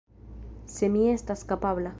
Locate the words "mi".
0.95-1.03